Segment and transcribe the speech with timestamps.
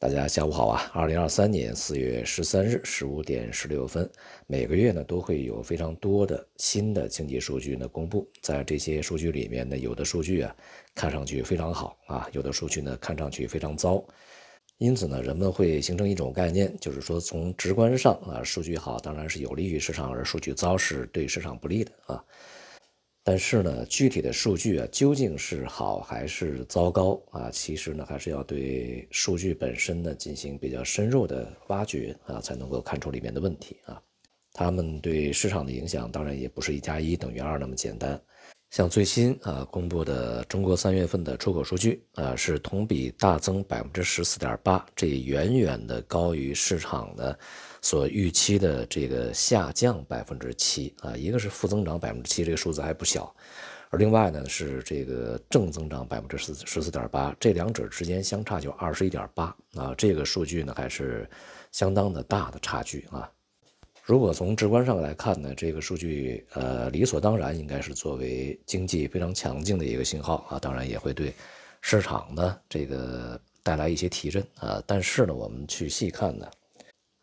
[0.00, 0.88] 大家下午好啊！
[0.94, 4.08] 二零二三年四月十三日十五点十六分，
[4.46, 8.24] 每个月呢都会有非常多的新的经济数据呢公布。
[8.40, 10.54] 在这些数据里面呢，有的数据啊
[10.94, 14.00] 看上去非常好啊，有的数据呢看上去非常糟。
[14.76, 22.24] 因此呢，人们会形成一种概念，就是说从直观上啊，数据好当然是有利于市场，而数据糟是对市场不利的啊。
[23.24, 27.50] 但是呢，具体的数据啊，究竟是好还是糟糕啊？
[27.50, 34.00] 其实呢，还是要对数据本身呢进行比较深入的挖掘啊，才能够看出里面的问题啊。
[34.54, 38.20] 他们对市场的影响，当然也不是一加一等于二那么简单。
[38.70, 47.38] 像最新啊公布的中国三月份的出口数据啊，是同比大增百分之十四点八，这远远的高于市场的。
[47.80, 53.32] 所预期的这个下降百分之七啊，一个是负增长百分之七，这个数字还不小，
[53.90, 61.30] 而另外呢是这个正增长百分之十十四点八，这两者之间相差就二十一点八啊，这个数据呢还是
[61.70, 63.30] 相当的大的差距啊。
[64.08, 71.30] 如果从直观上来看呢，这个数据呃理所当然应该是作为经济非常强劲的一个信号啊，当然也会对
[71.82, 76.50] 市场呢这个带来一些提振啊，但是呢我们去细看呢。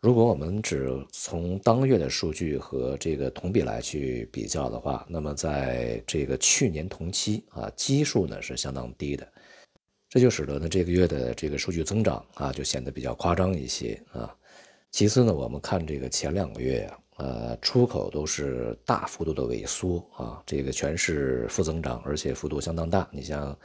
[0.00, 9.26] 如果我们只从当月的数据和这个同比来去比较的话，那么在这个去年同期啊，基数呢是相当低的，
[10.08, 14.32] 这就使得呢这个月的这个数据增长啊就显得比较夸张一些啊。
[14.90, 23.06] 其次呢，我们看这个前两个月呀，呃，出口都是大幅度的萎缩啊，这个全是负增长，而且幅度相当大。
[23.12, 23.56] 你像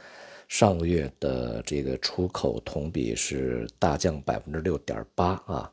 [0.46, 5.72] 上个月的这个出口同比是大降百分之六点八啊。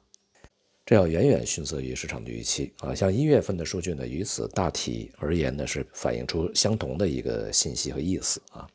[0.86, 2.96] 这要远远逊色于市场的预期啊！
[2.96, 8.68] 像一月份的数据呢，与此大体而言呢，是反映出相同的一个信息和意思啊。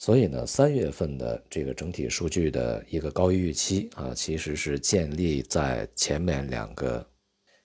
[0.00, 7.06] 所以呢，三月份的这个整体数据的一个高于预期啊，其实是建立在前面两个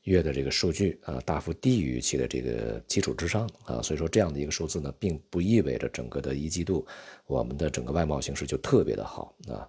[0.01, 3.81] 月的这个数据啊大幅低于预期的这个基础之上啊。
[3.81, 6.85] 所以说，这样的一个数字呢，并不意味着整个的一季度
[7.25, 9.63] 我们的整个外贸形势就特别的好啊。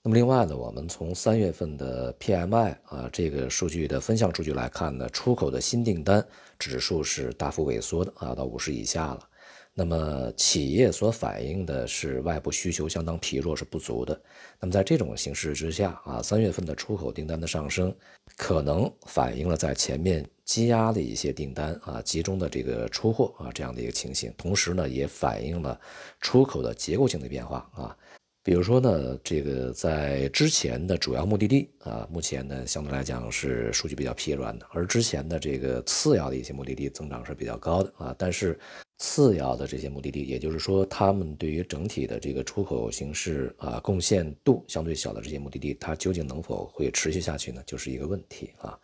[0.00, 6.24] 那么另外呢，我们从三月份的 PMI 啊这个数据的分项数据来看呢，出口的新订单
[6.60, 9.28] 指数是大幅萎缩的啊，到五十以下了。
[9.78, 14.20] 那么企业所反映的是外部需求相当疲弱，是不足的。
[14.58, 17.94] 那么在这种形势之下啊，三月份的出口订单的上升，
[18.36, 25.80] 可能反映了在前面积压的一些订单啊集中的这个出货啊这样的一个情形，同时呢，也反映了
[26.20, 27.96] 出口的结构性的变化啊。
[28.42, 38.12] 比如说呢，这个在之前的主要目的地啊，目前呢相对来讲是数据比较疲软的，而之前的这个次要的一些目的地增长是比较高的啊。
[38.18, 38.58] 但是
[38.98, 47.62] 次要的这些目的地，也就是说，他们对于整体的这个出口形势啊贡献度相对小的这些目的地，它究竟能否会持续下去呢？
[47.66, 48.78] 就是一个问题啊。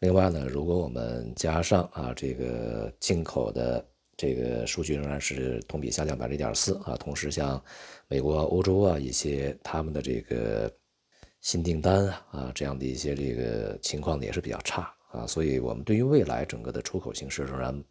[0.00, 3.84] 另外呢，如果我们加上啊这个进口的。
[4.14, 7.60] 这个数据仍然是同比下降百分之一点四啊，同时像
[8.08, 10.70] 美国、欧洲啊一些他们的这个
[11.40, 17.82] 新订单啊这样的一些这个情况呢也是比较差啊，所以我们对于未来整个的出口形势仍然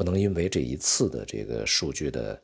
[0.00, 2.42] 不能因为这一次的这个数据的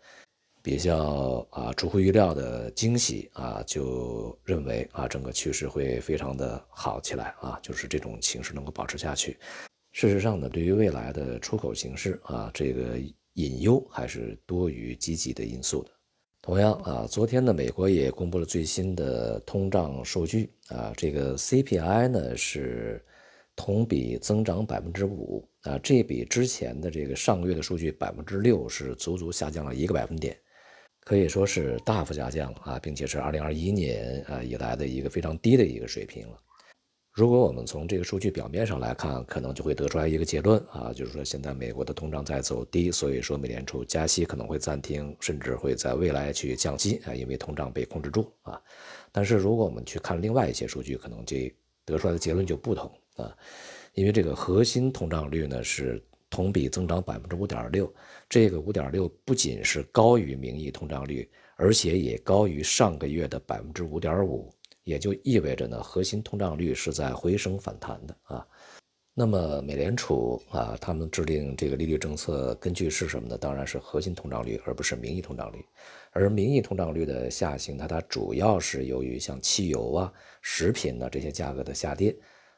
[0.62, 9.38] 比较啊出乎意料的惊喜啊，就认为啊整个趋势会非常的好起来啊，就是这种形势能够保持下去。
[9.92, 13.00] 事实上呢，对于未来的出口形势啊，这个。
[13.36, 15.90] 隐忧还是多于积极的因素的。
[16.40, 23.04] 同样啊，昨天呢，美国也公布了最新的通胀数据啊，这个 CPI 呢是
[23.54, 30.36] 同比增长百分之五啊，这比之前的这个上个月的数据百分之六是足足下降了一个百分点，
[31.00, 36.38] 可以说是大幅下降啊，并且是二零二一年啊以来的一个非常低的一个水平了。
[37.12, 48.60] 如果我们从这个数据表面上来看，可能就会得出来一个结论啊，就是说现在美国的通胀在走低，所以说美联储加息可能会暂停，甚至会在未来去降息啊，因为通胀被控制住啊。
[49.10, 51.50] 但是如果我们去看另外一些数据，可能这
[51.86, 53.34] 得出来的结论就不同啊，
[53.96, 57.92] 因为这个核心通胀率呢是同比增长百分之五点六，
[58.28, 64.52] 这个五点六不仅是高于名义通胀率，而且也高于上个月的百分之五点五。
[64.84, 68.46] 也就意味着呢，核心通胀率是在回升反弹的啊。
[69.14, 73.38] 那么美联储啊，他们制定这个利率政策根据是什么呢？
[73.38, 75.64] 当然是核心通胀率，而不是名义通胀率。
[76.12, 82.14] 而名义通胀率的下行，它它主要是由于像汽油啊、食品呢这些价格的下跌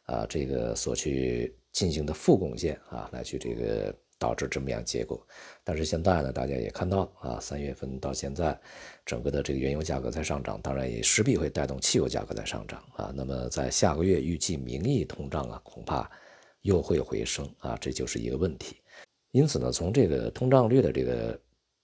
[0.08, 5.24] 啊，这个所去进行的负贡献啊，来去这个导致这么样结果。
[5.62, 8.58] 但是现在呢，大家也看到啊，三月份到现在，
[9.04, 13.12] 整个的这个原油价格在上涨，当然也势必会带动汽油价格在上涨啊。
[13.14, 16.10] 那么在下个月预计名义通胀啊，恐怕
[16.62, 18.76] 又会回升啊，这就是一个问题。
[19.30, 21.38] 因此呢，从这个通胀率的这个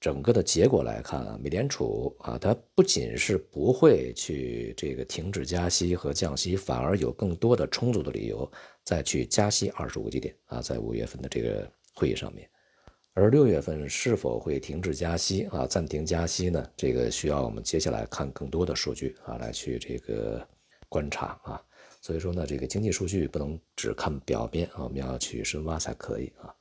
[0.04, 8.46] 整个的结果来看啊，美联储啊，它不仅是不会去这个停止加息和降息，反而有更多的充足的理由
[8.84, 12.46] 再去加息二十五基点啊，在五月份的这个会议上面。
[13.14, 15.66] 而六月份是否会停止加息啊？
[15.66, 16.70] 暂停加息呢？
[16.76, 20.46] 这个需要我们接下来看更多的数据啊，来去这个
[20.86, 21.58] 观察啊。
[22.02, 26.54] 所以说呢，这个经济数据不能只看表面啊，我们要去深挖才可以啊。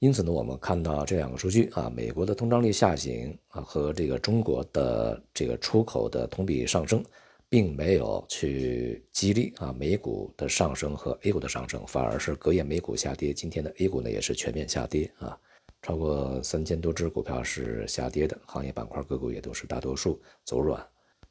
[0.00, 7.04] 因此呢，我们看到这两个数据啊，美国的通胀率下行啊，和这个中国的这个出口的同比上升，
[7.50, 15.38] 并没有去激励啊美股的上升和 A 股的上升，反而是隔夜美股下跌，今天的 A 股呢也是全面下跌啊。
[15.82, 20.82] 超过三千多只股票是下跌的，行业板块个股也都是大多数走软。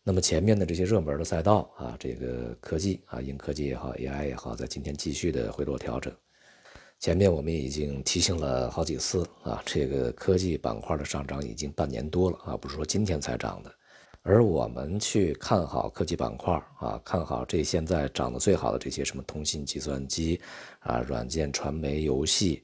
[0.04, 6.13] 那么前面的这些热门的赛道啊，这个科技啊，硬科技也好，AI 也好，在今天继续的回落调整。
[7.00, 13.74] 前面我们已经提醒了好几次啊，这个科技板块的上涨已经半年多了啊，不是说今天才涨的。
[14.22, 20.42] 而我们去看好科技板块啊，看好这现在涨得最好的这些什么通信、计算机
[20.80, 22.63] 啊、软件、传媒、游戏。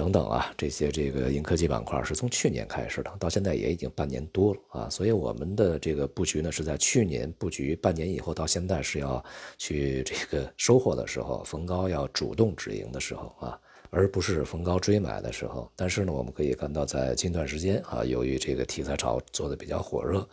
[0.00, 4.88] 等等啊，这些这个硬科技板块是从去年开始的，到现在也已经半年多了啊。
[4.88, 9.22] 所以我们的这个布局呢，是在去年布局，半年以后到现在是要
[9.58, 13.60] 去这个收获的时候，逢高要主动止盈的时候啊，
[13.90, 15.70] 而不是逢高追买的时候。
[15.76, 20.26] 但是呢，我们可以看到，在近段时间啊，由于这个题材潮做的比较火热，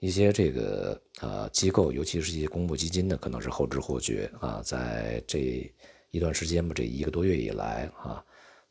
[0.00, 5.72] 一些这个呃机构，尤其是一些公募基金呢，可能是后知后觉啊，在这
[6.10, 8.20] 一段时间吧，这一个多月以来啊。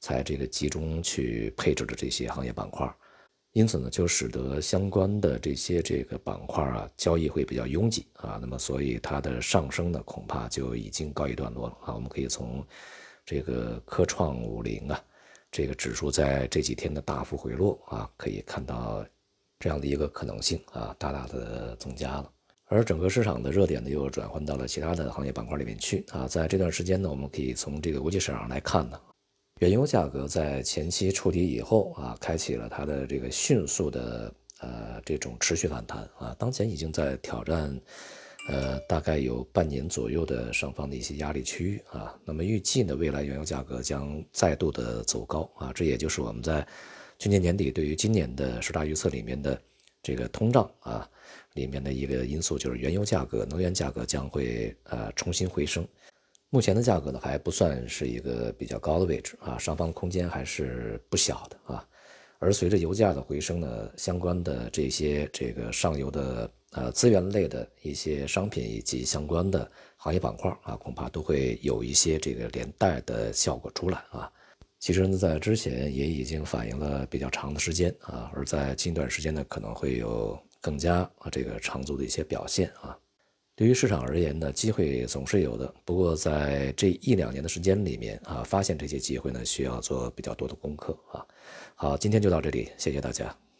[0.03, 2.93] 才这个集中去配置的这些行业板块，
[3.53, 8.37] 因此呢，就使得相关的这些这个板块啊，交易会比较拥挤啊。
[8.41, 11.93] 那么，所以它的上升呢，恐怕就已经告一段落了啊。
[11.95, 12.61] 我们可以从
[13.25, 15.01] 这个科创五零啊，
[15.49, 19.05] 这个指数在这几天的大幅回落啊，可以看到
[19.57, 22.29] 这样的一个可能性啊，大大的增加了。
[22.65, 26.27] 而整个市场的热点呢，又转换到了其他的行业板块里面去啊。
[26.27, 28.99] 在这段时间呢，我们可以从这个国际市场来看呢。
[29.63, 34.29] 原油价格在前期触底以后啊，开启了它的这个迅速的
[34.59, 37.79] 呃这种持续反弹啊，当前已经在挑战
[38.49, 42.13] 呃大概有半年左右的上方的一些压力区域啊。
[42.25, 46.67] 那么预计呢，未来原油价格将再度的走高啊，这也就是我们在
[47.17, 49.57] 去年年底对于今年的十大预测里面的
[50.01, 51.09] 这个通胀啊
[51.53, 55.87] 里面的一个因素，就是原油价格、能源价格将会呃重新回升。
[56.53, 61.83] 目前的价格呢还不算是一个比较高的位置啊，上方空间还是不小的啊。
[62.37, 69.67] 而随着油价的回升呢，相关的这些这个上游的呃资源类的一些商品以及相关的
[69.97, 74.31] 行业板块啊，恐怕都会有一些这个连带的效果出来啊。
[74.79, 82.95] 其实呢，在之前也已经反映了比较长的时间啊，而在近段时间呢，可能会有更加啊这个长足的一些表现啊。
[83.55, 85.71] 对于市场而言呢，机会总是有的。
[85.85, 91.25] 不过在这一两年的时间里面啊，发现这些机会呢，需要做比较多的功课啊。
[91.75, 93.43] 好，今天就到这里，谢谢大家。